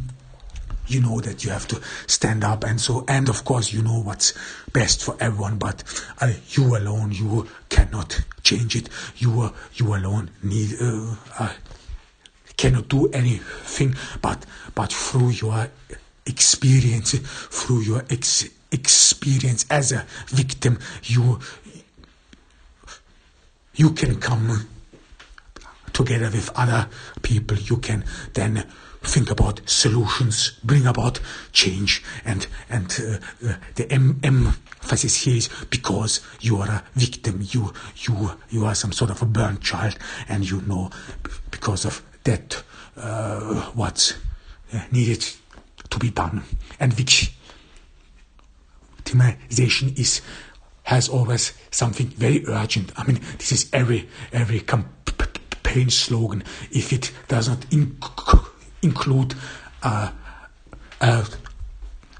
[0.88, 4.02] You know that you have to stand up and so and of course you know
[4.02, 4.34] what's
[4.74, 5.84] best for everyone but
[6.20, 8.90] uh, you alone you cannot change it.
[9.16, 11.54] You uh, you alone need uh, uh,
[12.58, 15.70] cannot do anything but but through your
[16.26, 21.40] experience through your ex- experience as a victim you
[23.76, 24.68] you can come
[25.94, 26.88] together with other
[27.22, 27.58] people.
[27.58, 28.66] You can then
[29.04, 31.20] think about solutions, bring about
[31.52, 33.18] change, and and uh,
[33.50, 38.76] uh, the em- emphasis here is because you are a victim, you you you are
[38.76, 39.98] some sort of a burnt child,
[40.30, 40.90] and you know
[41.50, 42.64] because of that
[42.98, 43.40] uh,
[43.74, 44.14] what's
[44.74, 45.26] uh, needed
[45.90, 46.44] to be done,
[46.80, 46.94] and
[49.04, 50.22] victimization is
[50.84, 52.92] has always something very urgent.
[52.98, 56.44] I mean, this is every every campaign slogan.
[56.72, 58.51] If it does not inc-
[58.82, 59.36] include
[59.84, 60.12] a,
[61.02, 61.26] a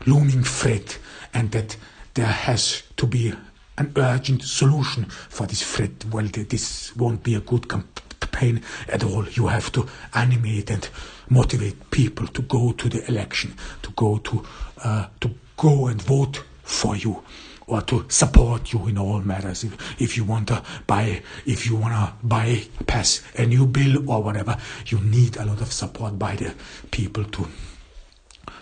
[0.06, 0.98] looming threat
[1.34, 1.78] and that
[2.14, 3.34] there has to be
[3.78, 6.06] an urgent solution for this threat.
[6.12, 9.28] Well, this won't be a good campaign at all.
[9.30, 10.88] You have to animate and
[11.30, 14.46] motivate people to go to the election, to go to
[14.84, 17.24] uh, to go and vote for you
[17.72, 19.64] or to support you in all matters.
[19.64, 24.10] If, if you want to buy, if you want to buy, pass a new bill
[24.12, 24.58] or whatever,
[24.88, 26.54] you need a lot of support by the
[26.92, 27.48] people to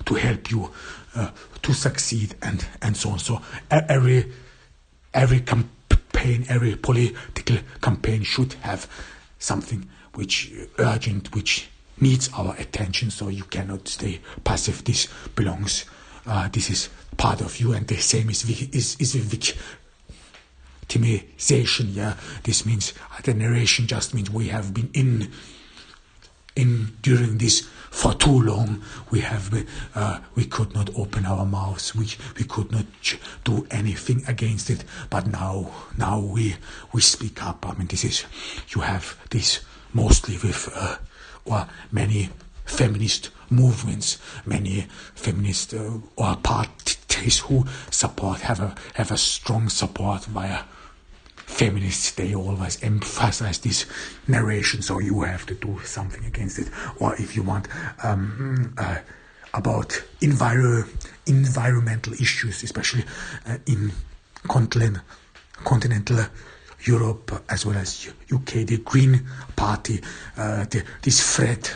[0.05, 0.71] to help you
[1.15, 1.31] uh,
[1.63, 3.19] to succeed and and so on.
[3.19, 3.41] So
[3.71, 4.31] every
[5.11, 8.87] every campaign, every political campaign should have
[9.39, 13.09] something which urgent, which needs our attention.
[13.09, 14.83] So you cannot stay passive.
[14.83, 15.85] This belongs.
[16.27, 16.89] Uh, this is
[17.19, 19.15] part of you, and the same is is is
[20.87, 21.93] victimization.
[21.93, 22.93] Yeah, this means
[23.23, 25.29] the narration just means we have been in
[26.55, 28.81] in during this for too long.
[29.11, 29.53] We have
[29.95, 31.93] uh, we could not open our mouths.
[31.93, 32.07] We
[32.37, 32.85] we could not
[33.43, 34.85] do anything against it.
[35.09, 36.55] But now now we
[36.93, 37.67] we speak up.
[37.67, 38.25] I mean this is
[38.69, 39.59] you have this
[39.93, 40.95] mostly with uh,
[41.45, 42.29] or many
[42.65, 44.19] feminist movements.
[44.45, 46.35] Many feminist uh, or
[47.39, 50.63] who support have a have a strong support via
[51.35, 52.11] feminists.
[52.11, 53.85] They always emphasize this
[54.27, 56.69] narration so you have to do something against it.
[56.99, 57.67] Or if you want
[58.03, 58.99] um, uh,
[59.53, 60.87] about enviro-
[61.25, 63.03] environmental issues especially
[63.47, 63.91] uh, in
[64.47, 64.99] continent,
[65.65, 66.25] continental
[66.83, 70.01] Europe as well as UK the Green Party
[70.37, 71.75] uh, the, this threat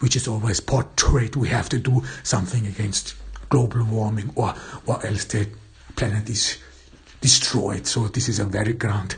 [0.00, 3.14] which is always portrayed we have to do something against
[3.52, 4.54] global warming or
[4.86, 5.46] or else the
[5.94, 6.56] planet is
[7.20, 7.86] destroyed.
[7.86, 9.16] So this is a very grand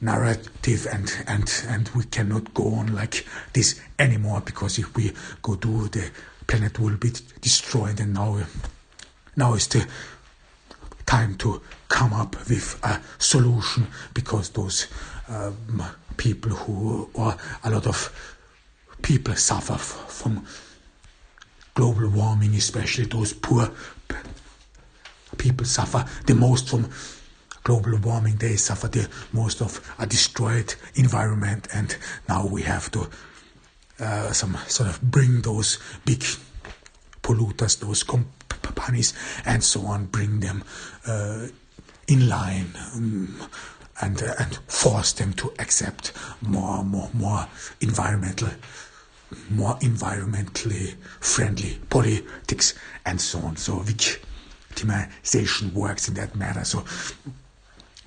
[0.00, 5.12] narrative and and and we cannot go on like this anymore because if we
[5.42, 6.10] go do the
[6.46, 8.38] planet will be destroyed and now
[9.36, 9.86] now is the
[11.06, 14.88] time to come up with a solution because those
[15.28, 15.82] um,
[16.16, 17.98] people who or a lot of
[19.02, 20.44] people suffer from
[21.74, 23.70] global warming especially those poor
[25.38, 26.88] people suffer the most from
[27.64, 28.36] global warming.
[28.36, 31.96] They suffer the most of a destroyed environment, and
[32.28, 33.08] now we have to
[34.00, 36.24] uh, some sort of bring those big
[37.22, 39.14] polluters, those companies,
[39.44, 40.64] and so on, bring them
[41.06, 41.46] uh,
[42.08, 42.72] in line.
[42.94, 43.48] Um,
[44.00, 47.46] and, uh, and force them to accept more, more, more
[47.80, 48.48] environmental,
[49.50, 52.74] more environmentally friendly politics
[53.04, 53.56] and so on.
[53.56, 56.64] So, victimization works in that matter.
[56.64, 56.84] So,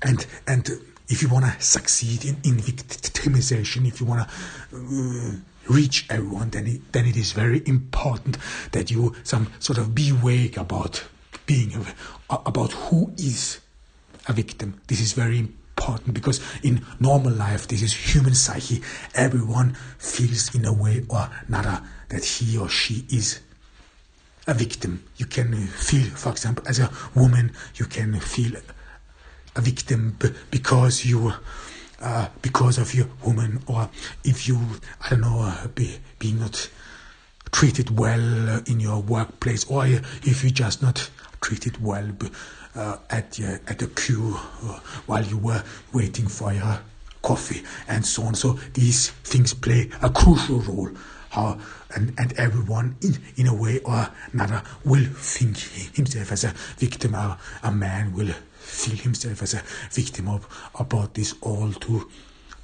[0.02, 0.70] and and
[1.08, 5.36] if you want to succeed in, in victimization, if you want to uh,
[5.68, 8.38] reach everyone, then it, then it is very important
[8.72, 11.04] that you some sort of be awake about
[11.46, 11.86] being
[12.30, 13.60] about who is
[14.28, 14.82] a victim.
[14.88, 15.65] This is very important
[16.12, 18.82] because in normal life, this is human psyche.
[19.14, 23.42] Everyone feels in a way or another that he or she is
[24.48, 25.04] a victim.
[25.18, 28.54] You can feel, for example, as a woman, you can feel
[29.56, 30.18] a victim
[30.52, 31.34] because you,
[32.02, 33.90] uh, because of your woman, or
[34.24, 34.60] if you,
[35.02, 36.70] I don't know, uh, be, being not
[37.52, 41.10] treated well in your workplace, or if you just not
[41.42, 42.12] treated well
[42.76, 45.64] uh, at your, at the queue uh, while you were
[45.94, 46.80] waiting for your
[47.22, 48.36] coffee and so on.
[48.36, 50.92] So these things play a crucial role
[51.36, 51.60] how
[51.94, 55.58] and, and everyone in, in a way or another will think
[55.96, 59.62] himself as a victim or a man will feel himself as a
[59.92, 60.48] victim of
[60.80, 62.10] about this all too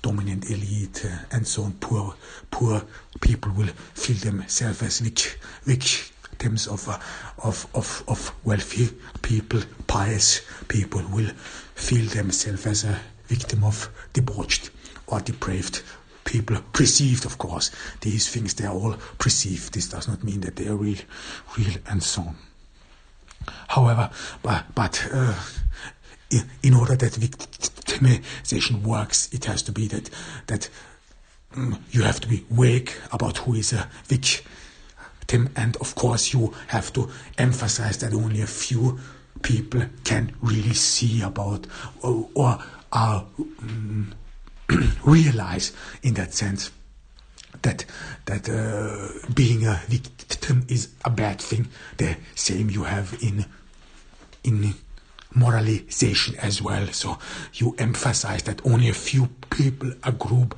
[0.02, 2.16] dominant elite uh, and so on poor
[2.50, 2.82] poor
[3.20, 6.12] people will feel themselves as vic,
[6.42, 6.98] victims of, uh,
[7.44, 8.90] of of of wealthy
[9.22, 11.30] people pious people will
[11.76, 14.72] feel themselves as a victim of debauched
[15.08, 15.84] or depraved
[16.24, 17.72] people perceived, of course.
[18.02, 19.74] These things, they are all perceived.
[19.74, 21.00] This does not mean that they are real,
[21.58, 22.36] real and so on.
[23.68, 24.10] However,
[24.44, 25.34] but, but uh,
[26.64, 30.10] in, order that victimization works, it has to be that,
[30.48, 30.70] that
[31.56, 34.46] um, you have to be vague about who is a victim,
[35.56, 39.00] and of course, you have to emphasize that only a few
[39.42, 41.66] people can really see about
[42.02, 42.60] or, or
[42.92, 43.26] are
[43.62, 44.14] um,
[45.06, 46.72] realize in that sense
[47.62, 47.86] that
[48.26, 51.68] that uh, being a victim is a bad thing.
[51.98, 53.46] The same you have in
[54.44, 54.74] in
[55.34, 56.88] moralization as well.
[56.88, 57.18] So
[57.54, 60.58] you emphasize that only a few people, a group,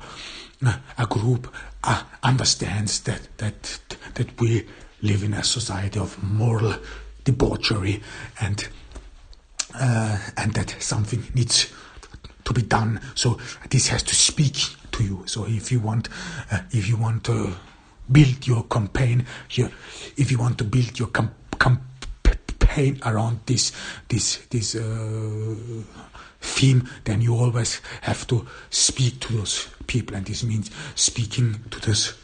[0.64, 1.52] uh, a group
[1.84, 3.78] uh, understands that that
[4.14, 4.66] that we
[5.02, 6.74] live in a society of moral
[7.24, 8.02] debauchery
[8.40, 8.68] and
[9.74, 11.72] uh, and that something needs
[12.44, 13.00] to be done.
[13.14, 13.38] So
[13.70, 14.56] this has to speak
[14.92, 15.22] to you.
[15.26, 16.08] So if you want,
[16.50, 17.54] uh, if you want to
[18.10, 21.34] build your campaign, if you want to build your com-
[22.74, 23.72] campaign around this
[24.08, 25.54] this this uh,
[26.44, 31.80] theme, then you always have to speak to those people, and this means speaking to
[31.80, 32.14] those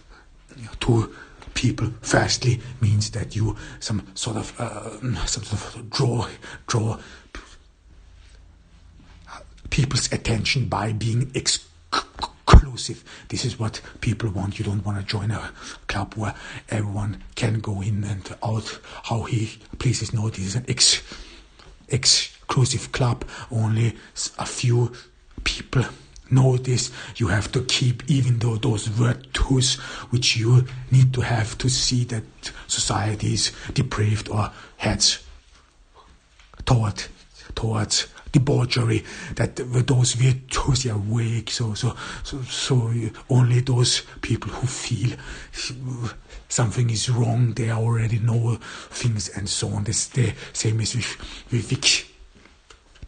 [0.80, 1.14] to
[1.54, 6.26] people firstly means that you some sort of uh, some sort of draw
[6.66, 6.98] draw
[9.70, 13.04] people's attention by being exclusive.
[13.28, 14.58] This is what people want.
[14.58, 15.52] You don't want to join a
[15.86, 16.34] club where
[16.68, 20.12] everyone can go in and out how he pleases.
[20.12, 21.02] No, this is an ex
[22.50, 23.24] exclusive club.
[23.52, 23.94] Only
[24.38, 24.92] a few
[25.44, 25.84] people
[26.30, 26.90] know this.
[27.16, 29.76] You have to keep even though those virtues
[30.10, 32.24] which you need to have to see that
[32.66, 35.20] society is depraved or heads
[36.64, 37.04] toward
[37.54, 42.92] towards debauchery that those virtues are weak so so so so
[43.28, 45.16] only those people who feel
[46.48, 48.56] something is wrong they already know
[48.90, 51.16] things and so on this the same as with
[51.50, 51.72] with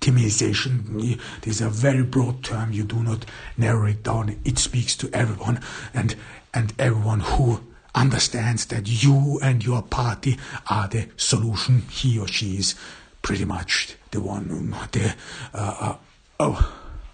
[0.02, 3.24] victimization this is a very broad term you do not
[3.56, 5.60] narrow it down it speaks to everyone
[5.94, 6.16] and
[6.54, 7.60] and everyone who
[7.94, 10.38] understands that you and your party
[10.68, 12.74] are the solution he or she is
[13.22, 15.14] pretty much the one, the,
[15.54, 15.94] uh,
[16.40, 16.62] uh,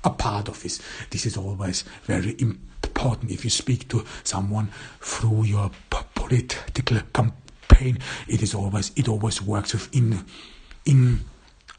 [0.04, 0.80] a part of this.
[1.10, 4.70] This is always very important if you speak to someone
[5.00, 5.70] through your
[6.14, 7.98] political campaign.
[8.26, 10.24] It is always, it always works with in,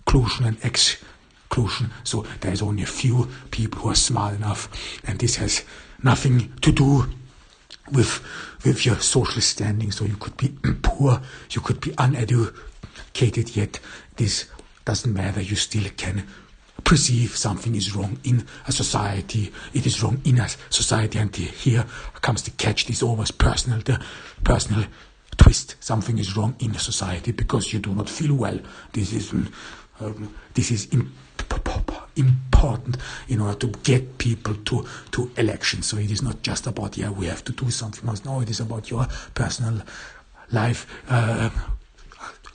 [0.10, 1.92] inclusion and exclusion.
[2.04, 4.68] So there's only a few people who are smart enough,
[5.08, 5.64] and this has
[6.02, 7.06] nothing to do
[7.92, 8.22] with
[8.66, 9.92] with your social standing.
[9.92, 10.50] So you could be
[10.82, 13.80] poor, you could be uneducated, yet
[14.16, 14.50] this
[14.84, 15.42] doesn't matter.
[15.42, 16.26] You still can
[16.84, 19.52] perceive something is wrong in a society.
[19.74, 21.86] It is wrong in a society, and here
[22.22, 22.88] comes the catch.
[22.88, 24.04] This always personal, the
[24.44, 24.86] personal
[25.38, 25.76] twist.
[25.80, 28.60] Something is wrong in a society because you do not feel well.
[28.94, 29.34] This is
[30.00, 30.88] um, this is
[32.16, 32.98] important
[33.28, 35.88] in order to get people to to elections.
[35.88, 38.26] So it is not just about yeah we have to do something else.
[38.26, 39.82] No, it is about your personal
[40.52, 40.86] life.
[41.10, 41.50] Uh,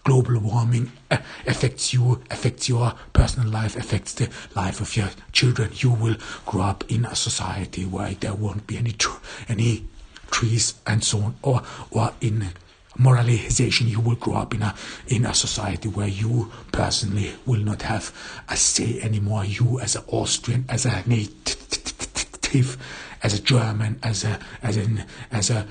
[0.05, 1.17] global warming uh,
[1.47, 5.71] affects you, affects your personal life, affects the life of your children.
[5.75, 9.87] You will grow up in a society where there won't be any tr- any
[10.31, 12.53] trees and so on, or or in
[12.99, 13.89] moralization.
[13.89, 14.75] You will grow up in a
[15.09, 18.13] in a society where you personally will not have
[18.49, 19.45] a say anymore.
[19.45, 22.77] You as an Austrian, as a native,
[23.23, 25.67] as a German, as a as an as a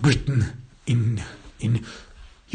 [0.00, 1.22] Briton in
[1.60, 1.84] in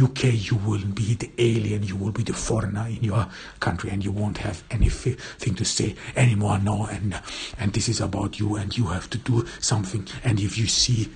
[0.01, 3.27] UK, you will be the alien, you will be the foreigner in your
[3.61, 6.59] country, and you won't have anything to say anymore.
[6.59, 7.21] No, and
[7.57, 10.05] and this is about you, and you have to do something.
[10.23, 11.09] And if you see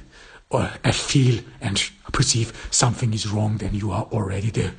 [0.50, 4.72] or uh, feel and perceive something is wrong, then you are already the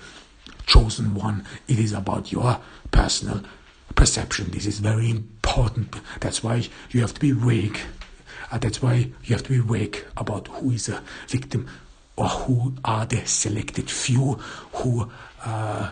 [0.67, 1.45] chosen one.
[1.69, 2.61] It is about your
[2.91, 3.43] personal
[3.95, 4.51] perception.
[4.51, 5.95] This is very important.
[6.21, 7.83] That's why you have to be awake.
[8.51, 11.69] Uh, that's why you have to be awake about who is a victim
[12.17, 14.35] or who are the selected few
[14.73, 15.11] who
[15.45, 15.91] uh,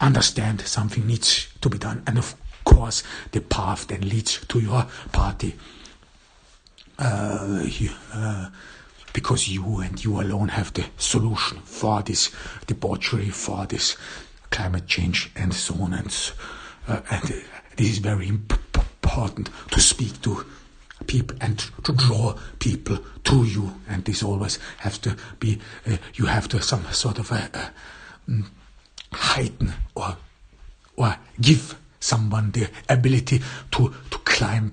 [0.00, 2.02] understand something needs to be done.
[2.06, 3.02] And of course,
[3.32, 5.54] the path then leads to your party.
[6.98, 7.68] Uh,
[8.12, 8.48] uh,
[9.18, 12.30] because you and you alone have the solution for this
[12.68, 13.96] debauchery, for this
[14.50, 15.92] climate change, and so on.
[15.92, 16.32] And,
[16.86, 17.22] uh, and
[17.74, 20.46] this is very important to speak to
[21.08, 23.80] people and to draw people to you.
[23.88, 27.70] And this always has to be, uh, you have to some sort of a, a
[28.28, 28.48] um,
[29.12, 30.16] heighten or
[30.96, 33.42] or give someone the ability
[33.72, 34.70] to to climb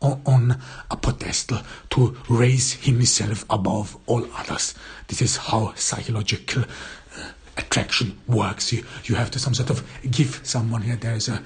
[0.00, 1.58] on a pedestal
[1.90, 4.74] to raise himself above all others.
[5.08, 8.72] This is how psychological uh, attraction works.
[8.72, 10.96] You, you have to some sort of give someone here.
[10.96, 11.42] There is a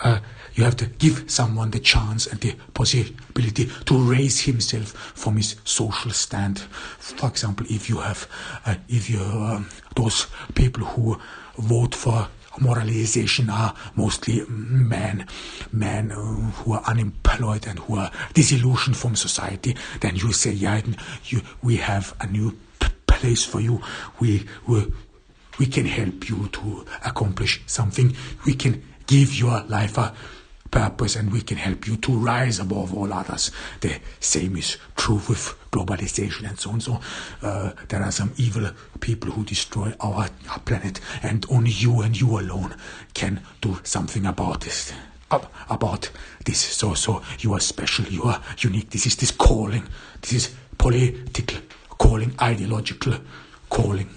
[0.00, 0.20] uh,
[0.54, 5.56] you have to give someone the chance and the possibility to raise himself from his
[5.64, 6.60] social stand.
[6.98, 8.28] For example, if you have,
[8.64, 11.18] uh, if you um, those people who
[11.58, 12.28] vote for
[12.60, 15.26] moralization are mostly men,
[15.72, 20.80] men who are unemployed and who are disillusioned from society, then you say, yeah,
[21.26, 22.56] you, we have a new
[23.06, 23.80] place for you.
[24.20, 24.92] We, we,
[25.58, 28.16] we can help you to accomplish something.
[28.44, 30.14] We can give your life a
[30.74, 33.52] purpose and we can help you to rise above all others.
[33.80, 36.80] The same is true with globalization and so on.
[36.80, 37.00] So
[37.42, 42.20] uh, there are some evil people who destroy our, our planet, and only you and
[42.20, 42.74] you alone
[43.14, 44.92] can do something about this.
[45.68, 46.10] About
[46.44, 48.90] this, so so you are special, you are unique.
[48.90, 49.82] This is this calling,
[50.20, 51.58] this is political
[51.98, 53.14] calling, ideological
[53.68, 54.08] calling.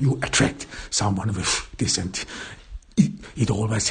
[0.00, 2.24] You attract someone with this, and
[2.96, 3.90] it, it always